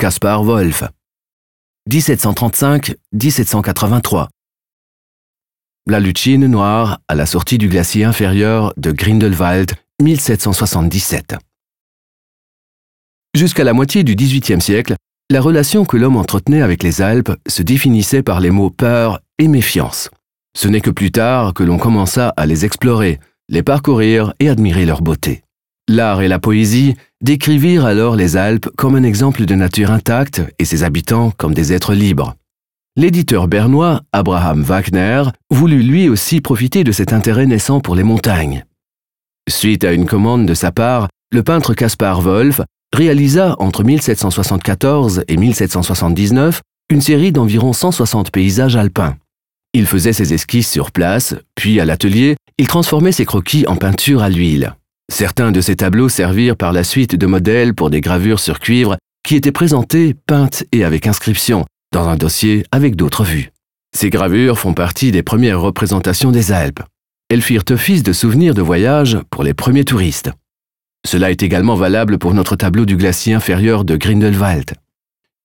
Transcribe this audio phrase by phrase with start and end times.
[0.00, 0.82] Caspar Wolf.
[1.90, 4.28] 1735-1783.
[5.86, 11.36] La lutine noire à la sortie du glacier inférieur de Grindelwald, 1777.
[13.34, 14.94] Jusqu'à la moitié du XVIIIe siècle,
[15.28, 19.48] la relation que l'homme entretenait avec les Alpes se définissait par les mots peur et
[19.48, 20.08] méfiance.
[20.56, 23.20] Ce n'est que plus tard que l'on commença à les explorer,
[23.50, 25.42] les parcourir et admirer leur beauté.
[25.92, 30.64] L'art et la poésie décrivirent alors les Alpes comme un exemple de nature intacte et
[30.64, 32.36] ses habitants comme des êtres libres.
[32.94, 38.64] L'éditeur bernois Abraham Wagner voulut lui aussi profiter de cet intérêt naissant pour les montagnes.
[39.48, 42.60] Suite à une commande de sa part, le peintre Caspar Wolf
[42.94, 49.16] réalisa entre 1774 et 1779 une série d'environ 160 paysages alpins.
[49.74, 54.22] Il faisait ses esquisses sur place, puis à l'atelier, il transformait ses croquis en peinture
[54.22, 54.76] à l'huile.
[55.10, 58.96] Certains de ces tableaux servirent par la suite de modèles pour des gravures sur cuivre
[59.24, 63.50] qui étaient présentées, peintes et avec inscription, dans un dossier avec d'autres vues.
[63.94, 66.82] Ces gravures font partie des premières représentations des Alpes.
[67.28, 70.30] Elles firent office de souvenirs de voyage pour les premiers touristes.
[71.04, 74.74] Cela est également valable pour notre tableau du glacier inférieur de Grindelwald.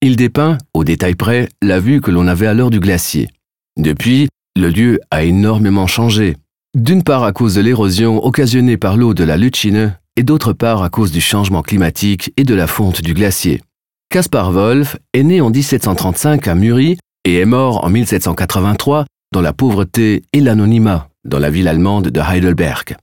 [0.02, 3.30] Il dépeint, au détail près, la vue que l'on avait alors du glacier.
[3.78, 6.36] Depuis, le lieu a énormément changé,
[6.76, 10.84] d'une part à cause de l'érosion occasionnée par l'eau de la Lutschine et d'autre part
[10.84, 13.62] à cause du changement climatique et de la fonte du glacier.
[14.10, 19.54] Caspar Wolf est né en 1735 à Muri et est mort en 1783 dans la
[19.54, 22.98] pauvreté et l'anonymat dans la ville allemande de Heidelberg.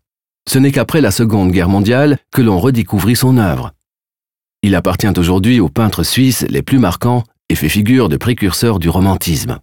[0.48, 3.72] Ce n'est qu'après la Seconde Guerre mondiale que l'on redécouvrit son œuvre.
[4.62, 8.90] Il appartient aujourd'hui aux peintres suisses les plus marquants et fait figure de précurseur du
[8.90, 9.58] romantisme.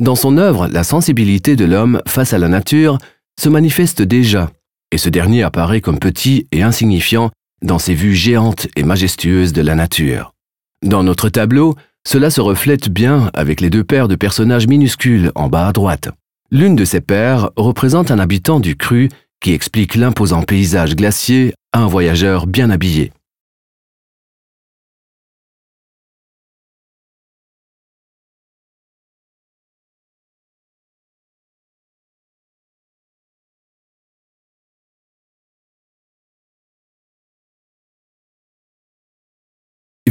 [0.00, 2.98] Dans son œuvre, la sensibilité de l'homme face à la nature
[3.38, 4.50] se manifeste déjà,
[4.92, 7.30] et ce dernier apparaît comme petit et insignifiant
[7.62, 10.34] dans ses vues géantes et majestueuses de la nature.
[10.84, 11.76] Dans notre tableau,
[12.06, 16.08] cela se reflète bien avec les deux paires de personnages minuscules en bas à droite.
[16.50, 19.08] L'une de ces paires représente un habitant du cru
[19.40, 23.12] qui explique l'imposant paysage glacier à un voyageur bien habillé.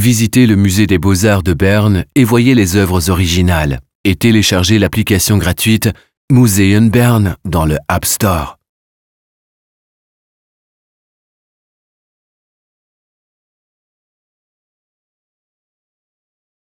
[0.08, 5.36] Visitez le musée des beaux-arts de Berne et voyez les œuvres originales et téléchargez l'application
[5.36, 5.90] gratuite
[6.32, 8.57] Museum Bern dans le App Store.